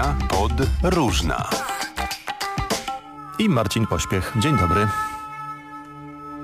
dnia 0.00 0.16
pod 0.28 0.52
Różna. 0.82 1.50
I 3.38 3.48
Marcin 3.48 3.86
Pośpiech. 3.86 4.32
Dzień 4.36 4.58
dobry. 4.58 4.88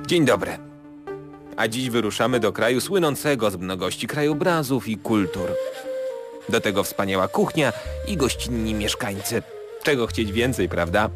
Dzień 0.06 0.25
dobry. 0.25 0.59
A 1.56 1.69
dziś 1.69 1.90
wyruszamy 1.90 2.40
do 2.40 2.53
kraju 2.53 2.81
słynącego 2.81 3.51
z 3.51 3.56
mnogości 3.56 4.06
krajobrazów 4.06 4.88
i 4.88 4.97
kultur. 4.97 5.51
Do 6.49 6.61
tego 6.61 6.83
wspaniała 6.83 7.29
kuchnia 7.29 7.72
i 8.08 8.17
gościnni 8.17 8.74
mieszkańcy. 8.74 9.42
Czego 9.83 10.07
chcieć 10.07 10.33
więcej, 10.33 10.69
prawda? 10.69 11.11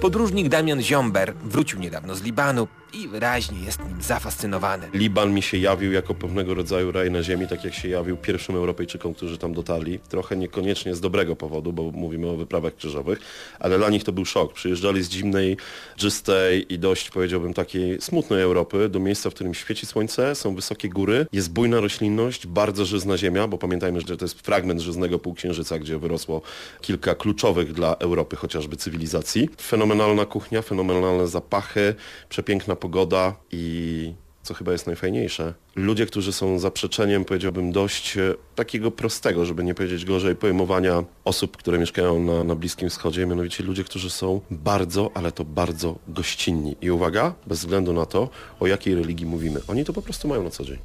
Podróżnik 0.00 0.48
Damian 0.48 0.82
Ziomber 0.82 1.34
wrócił 1.34 1.80
niedawno 1.80 2.14
z 2.14 2.22
Libanu 2.22 2.68
i 2.92 3.08
wyraźnie 3.08 3.60
jest 3.64 3.80
nim 3.88 4.02
zafascynowany. 4.02 4.88
Liban 4.92 5.34
mi 5.34 5.42
się 5.42 5.58
jawił 5.58 5.92
jako 5.92 6.14
pewnego 6.14 6.54
rodzaju 6.54 6.92
raj 6.92 7.10
na 7.10 7.22
ziemi, 7.22 7.46
tak 7.48 7.64
jak 7.64 7.74
się 7.74 7.88
jawił 7.88 8.16
pierwszym 8.16 8.56
Europejczykom, 8.56 9.14
którzy 9.14 9.38
tam 9.38 9.54
dotarli. 9.54 9.98
Trochę 9.98 10.36
niekoniecznie 10.36 10.94
z 10.94 11.00
dobrego 11.00 11.36
powodu, 11.36 11.72
bo 11.72 11.82
mówimy 11.82 12.28
o 12.28 12.36
wyprawach 12.36 12.76
krzyżowych, 12.76 13.18
ale 13.58 13.78
dla 13.78 13.90
nich 13.90 14.04
to 14.04 14.12
był 14.12 14.24
szok. 14.24 14.52
Przyjeżdżali 14.52 15.02
z 15.02 15.10
zimnej, 15.10 15.56
czystej 15.96 16.74
i 16.74 16.78
dość, 16.78 17.10
powiedziałbym, 17.10 17.54
takiej 17.54 18.00
smutnej 18.00 18.42
Europy 18.42 18.88
do 18.88 19.00
miejsca, 19.00 19.30
w 19.30 19.34
którym 19.34 19.54
świeci 19.54 19.86
słońce, 19.86 20.34
są 20.34 20.54
wysokie 20.54 20.88
góry, 20.88 21.26
jest 21.32 21.52
bujna 21.52 21.80
roślinność, 21.80 22.46
bardzo 22.46 22.84
żyzna 22.84 23.18
ziemia, 23.18 23.48
bo 23.48 23.58
pamiętajmy, 23.58 24.00
że 24.00 24.16
to 24.16 24.24
jest 24.24 24.40
fragment 24.40 24.80
żyznego 24.80 25.18
półksiężyca, 25.18 25.78
gdzie 25.78 25.98
wyrosło 25.98 26.42
kilka 26.80 27.14
kluczowych 27.14 27.72
dla 27.72 27.96
Europy 27.96 28.36
chociażby 28.36 28.76
cywilizacji. 28.76 29.48
Fenomenalna 29.60 30.26
kuchnia, 30.26 30.62
fenomenalne 30.62 31.28
zapachy, 31.28 31.94
przepiękna 32.28 32.75
pogoda 32.76 33.34
i 33.52 34.14
co 34.46 34.54
chyba 34.54 34.72
jest 34.72 34.86
najfajniejsze, 34.86 35.54
ludzie, 35.76 36.06
którzy 36.06 36.32
są 36.32 36.58
zaprzeczeniem, 36.58 37.24
powiedziałbym, 37.24 37.72
dość 37.72 38.16
e, 38.16 38.34
takiego 38.54 38.90
prostego, 38.90 39.44
żeby 39.44 39.64
nie 39.64 39.74
powiedzieć 39.74 40.04
gorzej, 40.04 40.36
pojmowania 40.36 41.04
osób, 41.24 41.56
które 41.56 41.78
mieszkają 41.78 42.20
na, 42.20 42.44
na 42.44 42.54
Bliskim 42.54 42.88
Wschodzie, 42.88 43.26
mianowicie 43.26 43.64
ludzie, 43.64 43.84
którzy 43.84 44.10
są 44.10 44.40
bardzo, 44.50 45.10
ale 45.14 45.32
to 45.32 45.44
bardzo 45.44 45.98
gościnni. 46.08 46.76
I 46.80 46.90
uwaga, 46.90 47.34
bez 47.46 47.58
względu 47.58 47.92
na 47.92 48.06
to, 48.06 48.28
o 48.60 48.66
jakiej 48.66 48.94
religii 48.94 49.26
mówimy. 49.26 49.60
Oni 49.68 49.84
to 49.84 49.92
po 49.92 50.02
prostu 50.02 50.28
mają 50.28 50.42
na 50.42 50.50
co 50.50 50.64
dzień. 50.64 50.78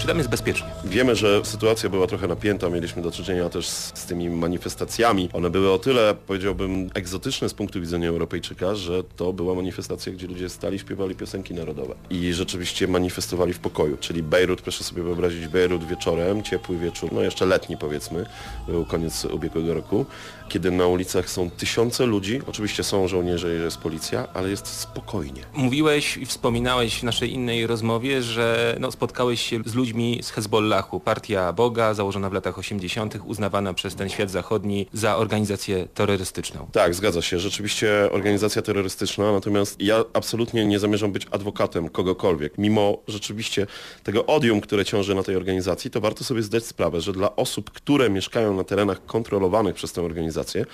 Czy 0.00 0.06
tam 0.06 0.18
jest 0.18 0.30
bezpiecznie? 0.30 0.66
Wiemy, 0.84 1.16
że 1.16 1.44
sytuacja 1.44 1.88
była 1.88 2.06
trochę 2.06 2.28
napięta, 2.28 2.70
mieliśmy 2.70 3.02
do 3.02 3.10
czynienia 3.10 3.48
też 3.48 3.68
z, 3.68 3.98
z, 3.98 4.06
tymi 4.06 4.30
manifestacjami. 4.30 5.28
One 5.32 5.50
były 5.50 5.72
o 5.72 5.78
tyle, 5.78 6.14
powiedziałbym, 6.26 6.90
egzotyczne 6.94 7.48
z 7.48 7.54
punktu 7.54 7.80
widzenia 7.80 8.08
Europejczyka, 8.08 8.74
że 8.74 9.04
to 9.16 9.32
była 9.32 9.54
manifestacja, 9.54 10.12
gdzie 10.12 10.26
ludzie 10.26 10.48
stali, 10.48 10.78
śpiewali 10.78 11.14
piosenki 11.14 11.54
narodowe 11.54 11.94
i 12.10 12.32
rzeczywiście 12.32 12.88
manifestowali 12.88 13.52
w 13.52 13.58
pokoju. 13.58 13.96
Czyli 14.00 14.22
Bejrut, 14.22 14.62
proszę 14.62 14.84
sobie 14.84 15.02
wyobrazić, 15.02 15.48
Bejrut 15.48 15.84
wieczorem, 15.84 16.42
ciepły 16.42 16.78
wieczór, 16.78 17.12
no 17.12 17.22
jeszcze 17.22 17.46
letni 17.46 17.76
powiedzmy, 17.76 18.26
był 18.68 18.84
koniec 18.84 19.24
ubiegłego 19.24 19.74
roku, 19.74 20.06
kiedy 20.48 20.70
na 20.70 20.86
ulicach 20.86 21.30
są 21.30 21.50
tysiące 21.50 22.06
ludzi, 22.06 22.40
oczywiście 22.46 22.84
są 22.84 23.08
żołnierze 23.08 23.56
i 23.56 23.60
jest 23.60 23.78
policja, 23.78 24.28
ale 24.34 24.50
jest 24.50 24.66
spokojnie. 24.66 25.42
Mówiłeś 25.54 26.16
i 26.16 26.26
wspominałeś 26.26 27.00
w 27.00 27.02
naszej 27.02 27.32
innej 27.32 27.66
rozmowie, 27.66 28.22
że 28.22 28.76
no, 28.80 28.92
spotkałeś 28.92 29.42
się 29.42 29.60
z 29.66 29.74
ludźmi 29.74 29.89
z 30.22 30.30
Hezbollahu, 30.30 31.00
partia 31.00 31.52
Boga, 31.52 31.94
założona 31.94 32.30
w 32.30 32.32
latach 32.32 32.58
80., 32.58 33.18
uznawana 33.24 33.74
przez 33.74 33.94
ten 33.94 34.08
świat 34.08 34.30
zachodni 34.30 34.86
za 34.92 35.16
organizację 35.16 35.88
terrorystyczną. 35.94 36.68
Tak, 36.72 36.94
zgadza 36.94 37.22
się. 37.22 37.38
Rzeczywiście 37.38 38.08
organizacja 38.12 38.62
terrorystyczna, 38.62 39.32
natomiast 39.32 39.80
ja 39.80 40.04
absolutnie 40.12 40.66
nie 40.66 40.78
zamierzam 40.78 41.12
być 41.12 41.26
adwokatem 41.30 41.88
kogokolwiek. 41.88 42.58
Mimo 42.58 42.98
rzeczywiście 43.08 43.66
tego 44.02 44.26
odium, 44.26 44.60
które 44.60 44.84
ciąży 44.84 45.14
na 45.14 45.22
tej 45.22 45.36
organizacji, 45.36 45.90
to 45.90 46.00
warto 46.00 46.24
sobie 46.24 46.42
zdać 46.42 46.66
sprawę, 46.66 47.00
że 47.00 47.12
dla 47.12 47.36
osób, 47.36 47.70
które 47.70 48.10
mieszkają 48.10 48.56
na 48.56 48.64
terenach 48.64 49.06
kontrolowanych 49.06 49.74
przez 49.74 49.92
tę 49.92 50.02
organizację, 50.02 50.66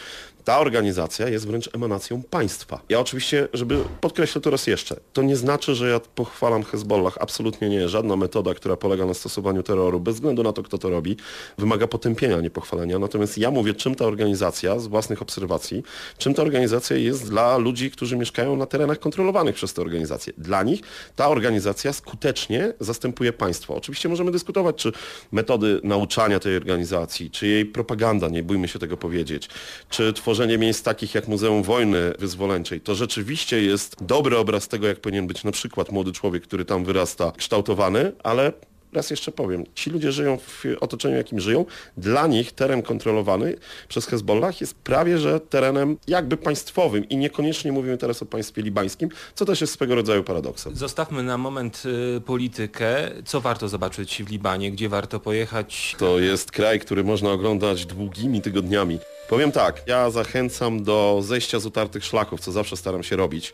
ta 0.44 0.58
organizacja 0.58 1.28
jest 1.28 1.46
wręcz 1.46 1.70
emanacją 1.74 2.22
państwa. 2.22 2.80
Ja 2.88 3.00
oczywiście, 3.00 3.48
żeby 3.52 3.84
podkreślę 4.00 4.40
to 4.40 4.50
raz 4.50 4.66
jeszcze, 4.66 4.96
to 5.12 5.22
nie 5.22 5.36
znaczy, 5.36 5.74
że 5.74 5.90
ja 5.90 6.00
pochwalam 6.00 6.62
Hezbollah. 6.62 7.18
Absolutnie 7.20 7.68
nie. 7.68 7.88
Żadna 7.88 8.16
metoda, 8.16 8.54
która 8.54 8.76
polega 8.76 9.05
na 9.06 9.14
stosowaniu 9.14 9.62
terroru, 9.62 10.00
bez 10.00 10.14
względu 10.14 10.42
na 10.42 10.52
to, 10.52 10.62
kto 10.62 10.78
to 10.78 10.90
robi, 10.90 11.16
wymaga 11.58 11.86
potępienia, 11.86 12.40
nie 12.40 12.50
pochwalenia. 12.50 12.98
Natomiast 12.98 13.38
ja 13.38 13.50
mówię, 13.50 13.74
czym 13.74 13.94
ta 13.94 14.04
organizacja, 14.04 14.78
z 14.78 14.86
własnych 14.86 15.22
obserwacji, 15.22 15.82
czym 16.18 16.34
ta 16.34 16.42
organizacja 16.42 16.96
jest 16.96 17.28
dla 17.28 17.56
ludzi, 17.56 17.90
którzy 17.90 18.16
mieszkają 18.16 18.56
na 18.56 18.66
terenach 18.66 18.98
kontrolowanych 18.98 19.54
przez 19.54 19.74
tę 19.74 19.82
organizację. 19.82 20.32
Dla 20.38 20.62
nich 20.62 20.80
ta 21.16 21.28
organizacja 21.28 21.92
skutecznie 21.92 22.72
zastępuje 22.80 23.32
państwo. 23.32 23.76
Oczywiście 23.76 24.08
możemy 24.08 24.30
dyskutować, 24.30 24.76
czy 24.76 24.92
metody 25.32 25.80
nauczania 25.82 26.40
tej 26.40 26.56
organizacji, 26.56 27.30
czy 27.30 27.46
jej 27.46 27.66
propaganda, 27.66 28.28
nie 28.28 28.42
bójmy 28.42 28.68
się 28.68 28.78
tego 28.78 28.96
powiedzieć, 28.96 29.48
czy 29.88 30.12
tworzenie 30.12 30.58
miejsc 30.58 30.82
takich 30.82 31.14
jak 31.14 31.28
Muzeum 31.28 31.62
Wojny 31.62 32.12
Wyzwoleńczej, 32.18 32.80
to 32.80 32.94
rzeczywiście 32.94 33.62
jest 33.62 34.04
dobry 34.04 34.38
obraz 34.38 34.68
tego, 34.68 34.86
jak 34.86 35.00
powinien 35.00 35.26
być 35.26 35.44
na 35.44 35.52
przykład 35.52 35.92
młody 35.92 36.12
człowiek, 36.12 36.42
który 36.42 36.64
tam 36.64 36.84
wyrasta, 36.84 37.32
kształtowany, 37.36 38.12
ale 38.22 38.52
raz 38.92 39.10
jeszcze 39.10 39.32
powiem, 39.32 39.64
ci 39.74 39.90
ludzie 39.90 40.12
żyją 40.12 40.38
w 40.38 40.64
otoczeniu, 40.80 41.16
jakim 41.16 41.40
żyją. 41.40 41.64
Dla 41.96 42.26
nich 42.26 42.52
teren 42.52 42.82
kontrolowany 42.82 43.56
przez 43.88 44.06
Hezbollah 44.06 44.60
jest 44.60 44.74
prawie 44.74 45.18
że 45.18 45.40
terenem 45.40 45.96
jakby 46.08 46.36
państwowym 46.36 47.08
i 47.08 47.16
niekoniecznie 47.16 47.72
mówimy 47.72 47.98
teraz 47.98 48.22
o 48.22 48.26
państwie 48.26 48.62
libańskim, 48.62 49.08
co 49.34 49.44
też 49.44 49.60
jest 49.60 49.72
swego 49.72 49.94
rodzaju 49.94 50.24
paradoksem. 50.24 50.76
Zostawmy 50.76 51.22
na 51.22 51.38
moment 51.38 51.82
y, 52.16 52.20
politykę. 52.20 53.10
Co 53.24 53.40
warto 53.40 53.68
zobaczyć 53.68 54.22
w 54.22 54.30
Libanie? 54.30 54.72
Gdzie 54.72 54.88
warto 54.88 55.20
pojechać? 55.20 55.96
To 55.98 56.18
jest 56.18 56.50
kraj, 56.50 56.80
który 56.80 57.04
można 57.04 57.30
oglądać 57.30 57.86
długimi 57.86 58.42
tygodniami. 58.42 58.98
Powiem 59.28 59.52
tak, 59.52 59.82
ja 59.86 60.10
zachęcam 60.10 60.82
do 60.84 61.20
zejścia 61.22 61.60
z 61.60 61.66
utartych 61.66 62.04
szlaków, 62.04 62.40
co 62.40 62.52
zawsze 62.52 62.76
staram 62.76 63.02
się 63.02 63.16
robić. 63.16 63.52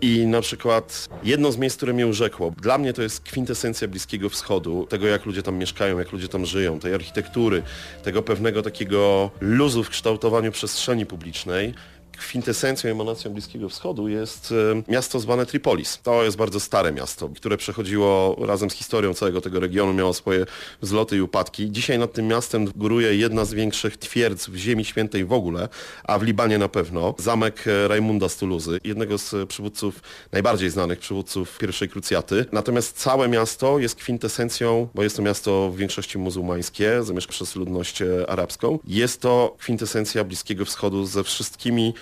I 0.00 0.26
na 0.26 0.40
przykład 0.40 1.08
jedno 1.24 1.52
z 1.52 1.56
miejsc, 1.56 1.76
które 1.76 1.92
mnie 1.92 2.06
urzekło, 2.06 2.52
dla 2.62 2.78
mnie 2.78 2.92
to 2.92 3.02
jest 3.02 3.20
kwintesencja 3.20 3.88
Bliskiego 3.88 4.28
Wschodu, 4.28 4.86
tego 4.86 5.06
jak 5.06 5.26
ludzie 5.26 5.42
tam 5.42 5.56
mieszkają, 5.56 5.98
jak 5.98 6.12
ludzie 6.12 6.28
tam 6.28 6.46
żyją, 6.46 6.80
tej 6.80 6.94
architektury, 6.94 7.62
tego 8.02 8.22
pewnego 8.22 8.62
takiego 8.62 9.30
luzu 9.40 9.84
w 9.84 9.90
kształtowaniu 9.90 10.52
przestrzeni 10.52 11.06
publicznej 11.06 11.74
kwintesencją, 12.18 12.90
emanacją 12.90 13.30
Bliskiego 13.32 13.68
Wschodu 13.68 14.08
jest 14.08 14.54
e, 14.88 14.92
miasto 14.92 15.20
zwane 15.20 15.46
Tripolis. 15.46 15.98
To 16.02 16.24
jest 16.24 16.36
bardzo 16.36 16.60
stare 16.60 16.92
miasto, 16.92 17.28
które 17.28 17.56
przechodziło 17.56 18.36
razem 18.40 18.70
z 18.70 18.74
historią 18.74 19.14
całego 19.14 19.40
tego 19.40 19.60
regionu, 19.60 19.94
miało 19.94 20.14
swoje 20.14 20.46
wzloty 20.82 21.16
i 21.16 21.20
upadki. 21.20 21.70
Dzisiaj 21.70 21.98
nad 21.98 22.12
tym 22.12 22.26
miastem 22.26 22.70
góruje 22.76 23.16
jedna 23.16 23.44
z 23.44 23.54
większych 23.54 23.96
twierdz 23.96 24.48
w 24.48 24.56
Ziemi 24.56 24.84
Świętej 24.84 25.24
w 25.24 25.32
ogóle, 25.32 25.68
a 26.04 26.18
w 26.18 26.22
Libanie 26.22 26.58
na 26.58 26.68
pewno, 26.68 27.14
zamek 27.18 27.64
e, 27.66 27.88
Rajmunda 27.88 28.28
z 28.28 28.36
Tuluzy, 28.36 28.80
jednego 28.84 29.18
z 29.18 29.48
przywódców, 29.48 30.00
najbardziej 30.32 30.70
znanych 30.70 30.98
przywódców 30.98 31.58
pierwszej 31.58 31.88
krucjaty. 31.88 32.44
Natomiast 32.52 32.98
całe 32.98 33.28
miasto 33.28 33.78
jest 33.78 33.94
kwintesencją, 33.94 34.88
bo 34.94 35.02
jest 35.02 35.16
to 35.16 35.22
miasto 35.22 35.70
w 35.70 35.76
większości 35.76 36.18
muzułmańskie, 36.18 37.02
zamieszkane 37.02 37.28
przez 37.28 37.56
ludność 37.56 38.02
e, 38.02 38.30
arabską. 38.30 38.78
Jest 38.84 39.20
to 39.20 39.56
kwintesencja 39.58 40.24
Bliskiego 40.24 40.64
Wschodu 40.64 41.06
ze 41.06 41.24
wszystkimi 41.24 41.88
E, 41.88 41.92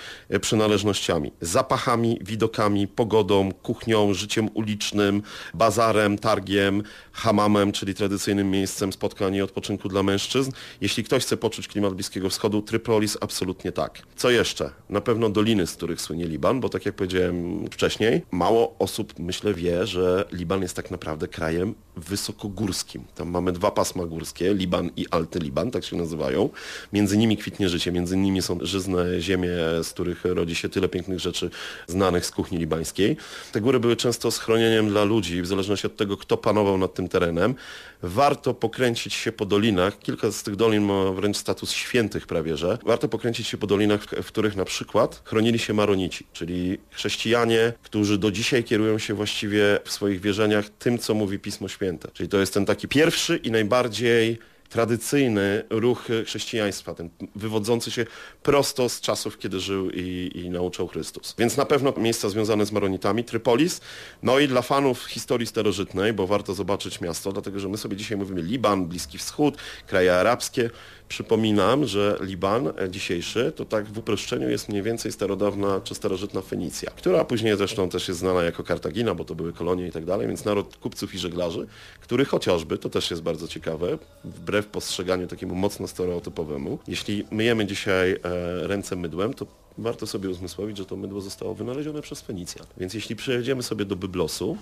przynależnościami. 0.40 1.32
Zapachami, 1.40 2.18
widokami, 2.22 2.88
pogodą, 2.88 3.52
kuchnią, 3.52 4.14
życiem 4.14 4.48
ulicznym, 4.54 5.22
bazarem, 5.54 6.18
targiem, 6.18 6.82
hamamem, 7.12 7.72
czyli 7.72 7.94
tradycyjnym 7.94 8.50
miejscem 8.50 8.92
spotkań 8.92 9.34
i 9.34 9.42
odpoczynku 9.42 9.88
dla 9.88 10.02
mężczyzn. 10.02 10.52
Jeśli 10.80 11.04
ktoś 11.04 11.22
chce 11.22 11.36
poczuć 11.36 11.68
klimat 11.68 11.94
Bliskiego 11.94 12.30
Wschodu, 12.30 12.62
Trypolis 12.62 13.18
absolutnie 13.20 13.72
tak. 13.72 14.02
Co 14.16 14.30
jeszcze? 14.30 14.70
Na 14.88 15.00
pewno 15.00 15.30
doliny, 15.30 15.66
z 15.66 15.72
których 15.72 16.00
słynie 16.00 16.26
Liban, 16.26 16.60
bo 16.60 16.68
tak 16.68 16.86
jak 16.86 16.94
powiedziałem 16.94 17.66
wcześniej, 17.70 18.22
mało 18.30 18.76
osób 18.78 19.18
myślę 19.18 19.54
wie, 19.54 19.86
że 19.86 20.24
Liban 20.32 20.62
jest 20.62 20.76
tak 20.76 20.90
naprawdę 20.90 21.28
krajem 21.28 21.74
wysokogórskim. 21.96 23.04
Tam 23.14 23.30
mamy 23.30 23.52
dwa 23.52 23.70
pasma 23.70 24.06
górskie, 24.06 24.54
Liban 24.54 24.90
i 24.96 25.06
Alty 25.10 25.38
Liban, 25.38 25.70
tak 25.70 25.84
się 25.84 25.96
nazywają. 25.96 26.48
Między 26.92 27.16
nimi 27.16 27.36
kwitnie 27.36 27.68
życie, 27.68 27.92
między 27.92 28.16
nimi 28.16 28.42
są 28.42 28.58
żyzne 28.62 29.20
ziemie, 29.20 29.50
z 29.82 29.88
których 29.88 30.24
rodzi 30.24 30.54
się 30.54 30.68
tyle 30.68 30.88
pięknych 30.88 31.20
rzeczy 31.20 31.50
znanych 31.86 32.26
z 32.26 32.30
kuchni 32.30 32.58
libańskiej. 32.58 33.16
Te 33.52 33.60
góry 33.60 33.80
były 33.80 33.96
często 33.96 34.30
schronieniem 34.30 34.88
dla 34.88 35.04
ludzi, 35.04 35.42
w 35.42 35.46
zależności 35.46 35.86
od 35.86 35.96
tego, 35.96 36.16
kto 36.16 36.36
panował 36.36 36.78
nad 36.78 36.94
tym 36.94 37.08
terenem. 37.08 37.54
Warto 38.02 38.54
pokręcić 38.54 39.14
się 39.14 39.32
po 39.32 39.46
dolinach. 39.46 39.98
Kilka 39.98 40.32
z 40.32 40.42
tych 40.42 40.56
dolin 40.56 40.82
ma 40.82 41.12
wręcz 41.12 41.36
status 41.36 41.70
świętych 41.70 42.26
prawie, 42.26 42.56
że. 42.56 42.78
Warto 42.86 43.08
pokręcić 43.08 43.46
się 43.46 43.58
po 43.58 43.66
dolinach, 43.66 44.02
w 44.04 44.26
których 44.26 44.56
na 44.56 44.64
przykład 44.64 45.22
chronili 45.24 45.58
się 45.58 45.74
maronici, 45.74 46.26
czyli 46.32 46.78
chrześcijanie, 46.90 47.72
którzy 47.82 48.18
do 48.18 48.30
dzisiaj 48.30 48.64
kierują 48.64 48.98
się 48.98 49.14
właściwie 49.14 49.80
w 49.84 49.92
swoich 49.92 50.20
wierzeniach 50.20 50.68
tym, 50.78 50.98
co 50.98 51.14
mówi 51.14 51.38
Pismo 51.38 51.68
Święte. 51.68 51.85
Czyli 52.12 52.28
to 52.28 52.38
jest 52.38 52.54
ten 52.54 52.66
taki 52.66 52.88
pierwszy 52.88 53.36
i 53.36 53.50
najbardziej 53.50 54.38
tradycyjny 54.68 55.64
ruch 55.70 56.08
chrześcijaństwa, 56.24 56.94
ten 56.94 57.10
wywodzący 57.36 57.90
się 57.90 58.06
prosto 58.42 58.88
z 58.88 59.00
czasów, 59.00 59.38
kiedy 59.38 59.60
żył 59.60 59.90
i, 59.90 60.30
i 60.34 60.50
nauczał 60.50 60.88
Chrystus. 60.88 61.34
Więc 61.38 61.56
na 61.56 61.64
pewno 61.64 61.92
miejsca 61.96 62.28
związane 62.28 62.66
z 62.66 62.72
Maronitami, 62.72 63.24
Trypolis, 63.24 63.80
no 64.22 64.38
i 64.38 64.48
dla 64.48 64.62
fanów 64.62 65.04
historii 65.04 65.46
starożytnej, 65.46 66.12
bo 66.12 66.26
warto 66.26 66.54
zobaczyć 66.54 67.00
miasto, 67.00 67.32
dlatego 67.32 67.60
że 67.60 67.68
my 67.68 67.76
sobie 67.76 67.96
dzisiaj 67.96 68.18
mówimy 68.18 68.42
Liban, 68.42 68.86
Bliski 68.86 69.18
Wschód, 69.18 69.56
kraje 69.86 70.14
arabskie. 70.14 70.70
Przypominam, 71.08 71.86
że 71.86 72.18
Liban 72.20 72.72
dzisiejszy 72.88 73.52
to 73.56 73.64
tak 73.64 73.84
w 73.84 73.98
uproszczeniu 73.98 74.50
jest 74.50 74.68
mniej 74.68 74.82
więcej 74.82 75.12
starodawna 75.12 75.80
czy 75.80 75.94
starożytna 75.94 76.40
Fenicja, 76.42 76.90
która 76.90 77.24
później 77.24 77.56
zresztą 77.56 77.88
też 77.88 78.08
jest 78.08 78.20
znana 78.20 78.42
jako 78.42 78.64
Kartagina, 78.64 79.14
bo 79.14 79.24
to 79.24 79.34
były 79.34 79.52
kolonie 79.52 79.86
i 79.86 79.92
tak 79.92 80.04
dalej, 80.04 80.28
więc 80.28 80.44
naród 80.44 80.76
kupców 80.76 81.14
i 81.14 81.18
żeglarzy, 81.18 81.66
który 82.00 82.24
chociażby, 82.24 82.78
to 82.78 82.88
też 82.88 83.10
jest 83.10 83.22
bardzo 83.22 83.48
ciekawe, 83.48 83.98
wbrew 84.24 84.55
postrzeganiu 84.62 85.26
takiemu 85.26 85.54
mocno 85.54 85.88
stereotypowemu, 85.88 86.78
jeśli 86.88 87.24
myjemy 87.30 87.66
dzisiaj 87.66 88.12
e, 88.12 88.18
ręce 88.66 88.96
mydłem, 88.96 89.34
to 89.34 89.46
warto 89.78 90.06
sobie 90.06 90.30
uzmysłowić, 90.30 90.76
że 90.76 90.86
to 90.86 90.96
mydło 90.96 91.20
zostało 91.20 91.54
wynalezione 91.54 92.02
przez 92.02 92.20
Fenicjan. 92.20 92.66
Więc 92.76 92.94
jeśli 92.94 93.16
przejedziemy 93.16 93.62
sobie 93.62 93.84
do 93.84 93.96
Byblosu, 93.96 94.56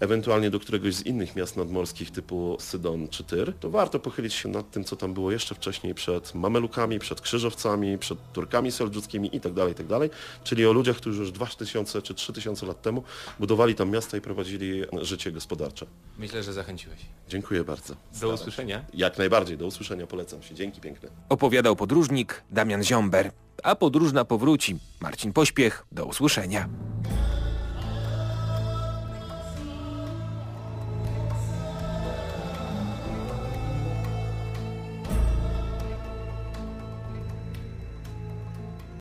ewentualnie 0.00 0.50
do 0.50 0.60
któregoś 0.60 0.94
z 0.94 1.06
innych 1.06 1.36
miast 1.36 1.56
nadmorskich 1.56 2.10
typu 2.10 2.56
Sydon 2.60 3.08
czy 3.08 3.24
Tyr, 3.24 3.52
to 3.60 3.70
warto 3.70 3.98
pochylić 3.98 4.34
się 4.34 4.48
nad 4.48 4.70
tym, 4.70 4.84
co 4.84 4.96
tam 4.96 5.14
było 5.14 5.32
jeszcze 5.32 5.54
wcześniej 5.54 5.94
przed 5.94 6.34
Mamelukami, 6.34 6.98
przed 6.98 7.20
Krzyżowcami, 7.20 7.98
przed 7.98 8.18
Turkami 8.32 8.72
seldżuckimi 8.72 9.30
itd., 9.32 9.68
itd., 9.68 10.08
czyli 10.44 10.66
o 10.66 10.72
ludziach, 10.72 10.96
którzy 10.96 11.20
już 11.20 11.32
2000 11.32 12.02
czy 12.02 12.14
3000 12.14 12.66
lat 12.66 12.82
temu 12.82 13.02
budowali 13.38 13.74
tam 13.74 13.90
miasta 13.90 14.16
i 14.16 14.20
prowadzili 14.20 14.82
życie 15.02 15.32
gospodarcze. 15.32 15.86
Myślę, 16.18 16.42
że 16.42 16.52
zachęciłeś. 16.52 16.98
Dziękuję 17.28 17.64
bardzo. 17.64 17.94
Do 18.20 18.34
usłyszenia. 18.34 18.84
Jak 18.94 19.18
najbardziej, 19.18 19.58
do 19.58 19.66
usłyszenia, 19.66 20.06
polecam 20.06 20.42
się. 20.42 20.54
Dzięki 20.54 20.80
piękne. 20.80 21.08
Opowiadał 21.28 21.76
podróżnik 21.76 22.42
Damian 22.50 22.84
Ziomber. 22.84 23.30
A 23.62 23.74
podróżna 23.74 24.24
powróci. 24.24 24.78
Marcin 25.00 25.32
Pośpiech. 25.32 25.86
Do 25.92 26.04
usłyszenia. 26.04 26.68